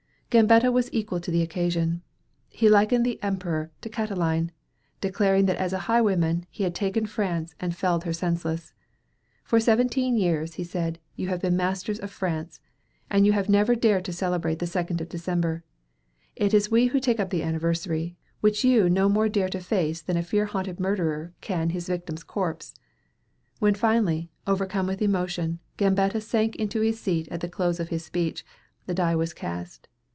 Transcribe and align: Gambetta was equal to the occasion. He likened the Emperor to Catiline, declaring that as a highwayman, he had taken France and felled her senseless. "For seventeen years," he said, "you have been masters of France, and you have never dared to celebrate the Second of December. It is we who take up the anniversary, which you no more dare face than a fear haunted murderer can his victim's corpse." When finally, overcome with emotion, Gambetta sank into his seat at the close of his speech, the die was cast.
Gambetta 0.33 0.71
was 0.71 0.89
equal 0.93 1.19
to 1.19 1.29
the 1.29 1.41
occasion. 1.41 2.03
He 2.47 2.69
likened 2.69 3.05
the 3.05 3.21
Emperor 3.21 3.69
to 3.81 3.89
Catiline, 3.89 4.51
declaring 5.01 5.45
that 5.47 5.57
as 5.57 5.73
a 5.73 5.79
highwayman, 5.91 6.45
he 6.49 6.63
had 6.63 6.73
taken 6.73 7.05
France 7.05 7.53
and 7.59 7.75
felled 7.75 8.05
her 8.05 8.13
senseless. 8.13 8.73
"For 9.43 9.59
seventeen 9.59 10.15
years," 10.15 10.53
he 10.53 10.63
said, 10.63 10.99
"you 11.17 11.27
have 11.27 11.41
been 11.41 11.57
masters 11.57 11.99
of 11.99 12.11
France, 12.11 12.61
and 13.09 13.25
you 13.25 13.33
have 13.33 13.49
never 13.49 13.75
dared 13.75 14.05
to 14.05 14.13
celebrate 14.13 14.59
the 14.59 14.67
Second 14.67 15.01
of 15.01 15.09
December. 15.09 15.65
It 16.37 16.53
is 16.53 16.71
we 16.71 16.85
who 16.85 17.01
take 17.01 17.19
up 17.19 17.29
the 17.29 17.43
anniversary, 17.43 18.15
which 18.39 18.63
you 18.63 18.89
no 18.89 19.09
more 19.09 19.27
dare 19.27 19.49
face 19.49 20.01
than 20.01 20.15
a 20.15 20.23
fear 20.23 20.45
haunted 20.45 20.79
murderer 20.79 21.33
can 21.41 21.71
his 21.71 21.87
victim's 21.89 22.23
corpse." 22.23 22.73
When 23.59 23.75
finally, 23.75 24.31
overcome 24.47 24.87
with 24.87 25.01
emotion, 25.01 25.59
Gambetta 25.75 26.21
sank 26.21 26.55
into 26.55 26.79
his 26.79 27.01
seat 27.01 27.27
at 27.29 27.41
the 27.41 27.49
close 27.49 27.81
of 27.81 27.89
his 27.89 28.05
speech, 28.05 28.45
the 28.85 28.93
die 28.93 29.17
was 29.17 29.33
cast. 29.33 29.89